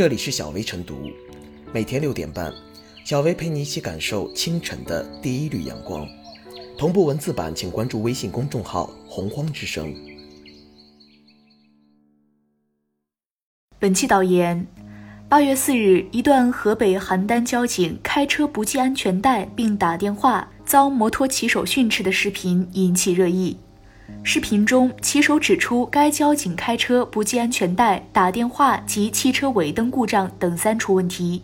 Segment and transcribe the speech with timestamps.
[0.00, 1.10] 这里是小薇晨读，
[1.74, 2.50] 每天六点半，
[3.04, 6.08] 小薇陪你一起感受清晨的第一缕阳光。
[6.78, 9.94] 同步文字版，请关注微信公众号“洪荒之声”。
[13.78, 14.66] 本期导言：
[15.28, 23.54] 八月四日，一段河北邯郸交警开车不系安全带并打电话遭摩托骑手训斥的视频引起热议。
[24.22, 31.42] 视频中，骑手指出该交警开车不系安全带、打电话及汽车尾灯故障等三处问题。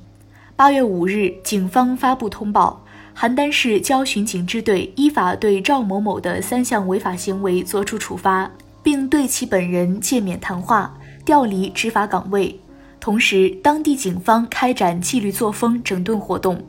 [0.54, 2.82] 八月五日，警方发布通报。
[3.18, 8.50] 邯郸市交巡警支队依法对赵某某的三项违法行为作出处罚，
[8.82, 12.60] 并对其本人诫勉谈话、调离执法岗位。
[13.00, 16.62] 同时，当地警方开展纪律作风整顿活动，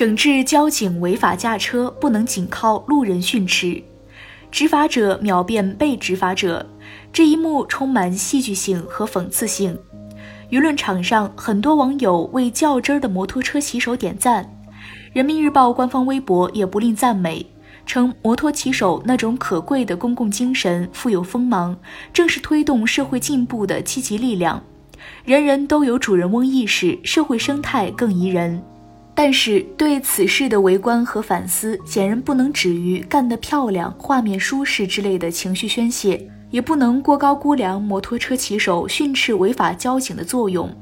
[0.00, 3.84] 整治交警违法驾车不能仅靠路人训斥。
[4.50, 6.66] 执法者秒变被执法者，
[7.12, 9.78] 这一幕充满戏剧性和讽刺性。
[10.48, 14.50] 舆论场上，很多网友为较真儿的摩托车骑手点赞，
[15.12, 17.44] 人民日报官方微博也不吝赞美，
[17.84, 21.78] 称摩托骑手那种可贵的公共精神、富有锋芒，
[22.10, 24.64] 正是推动社会进步的积极力量。
[25.26, 28.62] 人人都有主人翁意识，社会生态更宜人。
[29.14, 40.74] 但是，对此事的围观和反思，显然不能止于干得漂亮、画面舒适之类的情绪宣泄，也不能过高估量摩托车骑手训斥违法交警的作用。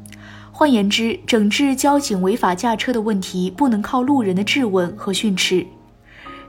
[0.52, 5.66] 换言之，整治交警违法驾车的问题，不能靠路人的质问和训斥。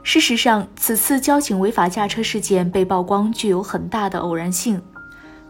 [0.02, 4.80] 事实上，此次交警违法驾车事件被曝光，具有很大的偶然性。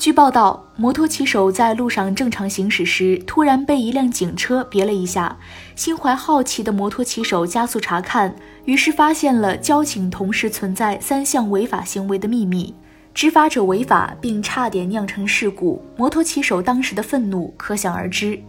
[0.01, 5.37] 据报道，摩托骑手在路上正常行驶时，突然被一辆警车别了一下。
[5.77, 8.35] 心怀好奇的摩托骑手加速查看，
[8.65, 12.75] 于是发现了交警同时存在三项违法行为的秘密。
[13.13, 18.41] 执法者违法，并差点酿成事故，摩托骑手当时的愤怒可想而知。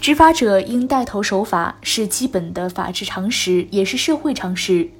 [0.00, 4.90] 执法者应带头守法，是基本的法治常识，也是社会常识。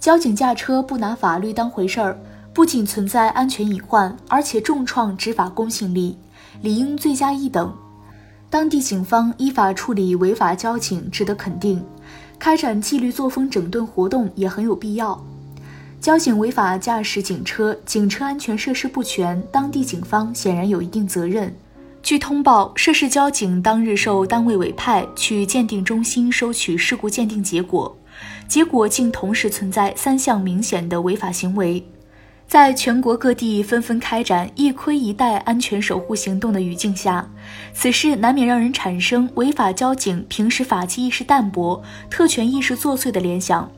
[0.00, 2.18] 交警驾车不拿法律当回事儿。
[2.56, 6.16] 不仅存在安全隐患，而且重创执法公信力，
[6.62, 7.70] 理应罪加一等。
[8.48, 11.84] 当地警方依法处理违法交警值得肯定，
[12.38, 15.22] 开展纪律作风整顿活动也很有必要。
[16.00, 21.54] 交警违法驾驶警车，警车安全设施不全，当地警方显然有一定责任。
[22.02, 27.94] 据通报，涉事交警当日受单位委派去鉴定中心收取事故鉴定结果，
[28.48, 31.86] 结果竟同时存在三项明显的违法行为。
[32.48, 37.28] 在全国各地纷纷开展一盔一带安全守护行动的语境下，
[37.74, 43.68] 此事难免让人产生违法交警平时法纪意识淡薄、特权意识作祟的联想。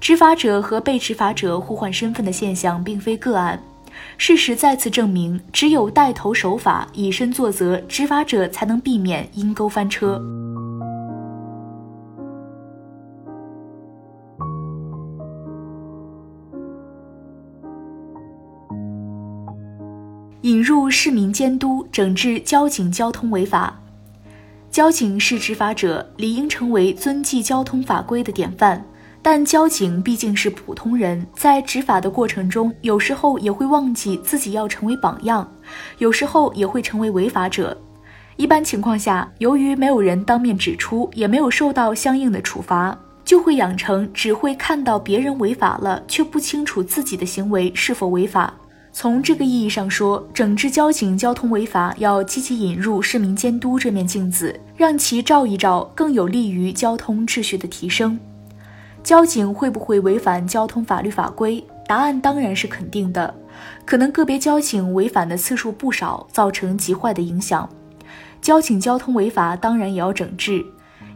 [0.00, 3.62] 执法者和被执法者互换身份的现象并非个案。
[4.16, 10.18] 事实再次证明，只有带头守法、以身作则，执法者才能避免阴沟翻车。
[20.50, 23.80] 引入市民监督，整治交警交通违法。
[24.68, 28.84] 交警是执法者，理应成为遵纪交通法规的典范。
[29.22, 35.48] 但交警毕竟是普通人，在执法的过程中，有时候也会忘记自己要成为榜样，
[35.98, 37.80] 有时候也会成为违法者。
[38.34, 48.52] 一般情况下，由于没有人当面指出，也没有受到相应的处罚，就会养成只会看到别人违法了，却不清楚自己的行为是否违法。
[48.92, 58.18] 从这个意义上说，整治交警交通违法要积极引入市民监督这面镜子，让其照一照，更有利于交通秩序的提升。
[59.02, 61.64] 交警会不会违反交通法律法规？
[61.86, 63.32] 答案当然是肯定的。
[63.84, 67.68] 可能个别交警违反的次数不少，造成极坏的影响。
[68.42, 70.64] 交警交通违法当然也要整治。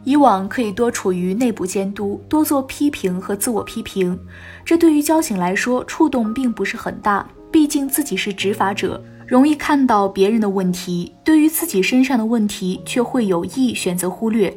[0.03, 4.17] 以往可以多处于内部监督，多做批评和自我批评，
[4.63, 7.27] 这对于交警来说触动并不是很大。
[7.55, 14.53] 毕竟自己是执法者，容易看到别人的问题，对于自己身上的问题却会有意选择忽略。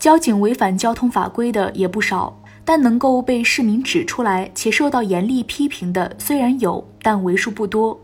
[0.00, 7.96] 交警违反交通法规的也不少，但能够被市民指出来且受到严厉批评的虽然有，但为数不多。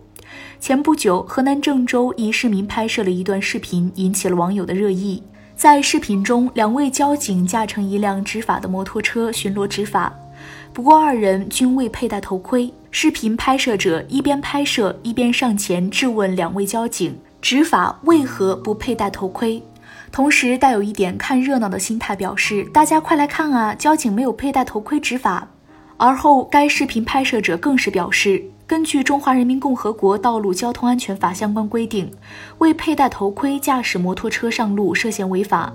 [0.61, 5.21] 前不久，河南郑州一市民拍摄了一段视频，引起了网友的热议。
[5.57, 10.17] 在视频中，两位交警驾乘一辆执法的摩托车巡逻执法。
[10.75, 12.69] 不过，二人均未佩戴头盔。
[12.91, 19.63] 视频拍摄者一边拍摄，一边上前质问两位交警执法为何不佩戴头盔。
[20.11, 25.47] 同时带有一点看热闹的心态，表示大家快来看啊，交警没有佩戴头盔执法。
[25.97, 32.11] 而后，该视频拍摄者更是表示，根据《中华人民共和国道路交通安全法》相关规定，
[32.59, 35.73] 未佩戴头盔驾驶摩托车上路涉嫌违法。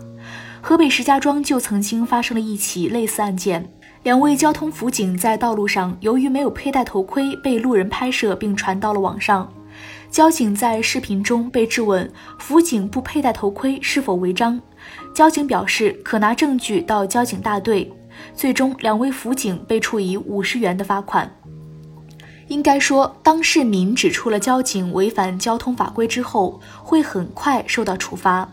[0.62, 3.72] 河北石家庄就曾经发生了一起类似案件，
[4.04, 9.52] 两位交通辅警在道路上由于没有佩戴头盔，被路人拍摄并传到了网上。
[10.10, 12.10] 交警在视频中被质问，
[12.40, 14.60] 辅警不佩戴头盔是否违章？
[15.14, 17.92] 交警表示可拿证据到交警大队。
[18.34, 21.30] 最终，两位辅警被处以五十元的罚款。
[22.48, 28.50] 应该说，当市民指出了交警违反交通法规之后，会很快受到处罚。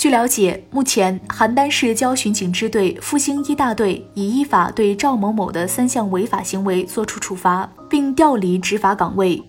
[0.00, 9.42] 据了解，目前邯郸市交巡警支队复兴一大队已依法对赵某某的三项违法行为作出处罚，并调离执法岗位。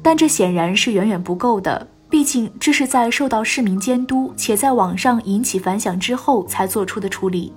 [0.00, 7.52] 但这显然是远远不够的，毕竟这是在受到市民监督且在网上引起反响之后才做出的处理。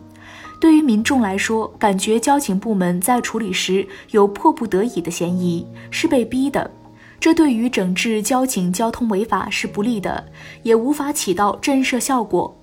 [0.60, 6.72] 对于民众来说，感觉交警部门在处理时有迫不得已的嫌疑，是被逼的。
[7.22, 10.26] 这对于整治交警交通违法是不利的，
[10.64, 12.60] 也无法起到震慑效果。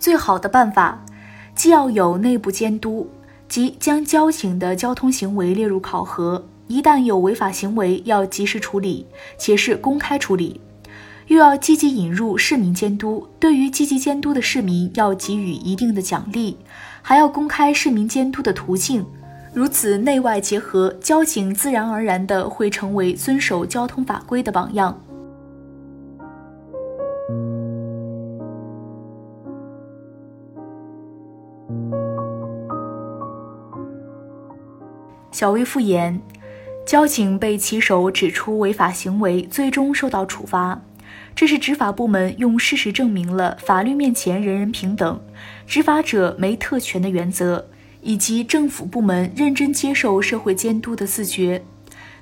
[0.00, 1.04] 最好的办法，
[1.54, 3.08] 既要有内部监督，
[3.48, 9.06] 即将交警的交通行为列入考核，一旦有违法行为要及时处理，
[9.38, 10.58] 且是公开处理；
[11.28, 16.56] 又要积极引入市民监督，对于积极监督的市民要给予一定的奖励，
[17.00, 19.06] 还要公开市民监督的途径。
[19.52, 24.98] 如此内外结合，交警自然而然的会成为遵守交通法规的榜样。
[35.32, 36.20] 小薇复言，
[36.86, 40.80] 交警被骑手指出违法行为，最终受到处罚，
[41.34, 45.20] 这是执法部门用事实证明了法律面前人人平等，
[45.66, 47.66] 执法者没特权的原则。
[48.02, 51.62] 以及政府部门认真接受社会监督的自觉，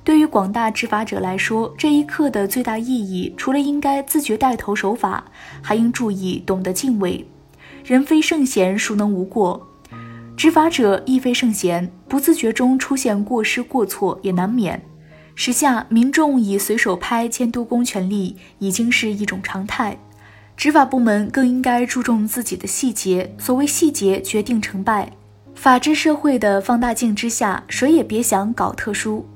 [0.05, 5.25] 对于广大执法者来说，这一刻的最大意义，除了应该自觉带头守法，
[5.63, 7.27] 还应注意懂得敬畏。
[7.85, 9.69] 人非圣贤，孰能无过？
[10.37, 14.83] 执法者亦非圣贤，不自觉中出现过失过错也难免。
[15.35, 19.99] 时下民众以随手拍监督公权力已经是一种常态，
[20.57, 23.35] 执法部门更应该注重自己的细节。
[23.39, 25.13] 所谓细节决定成败。
[25.59, 29.27] 法治社会的放大镜之下，谁也别想搞特殊。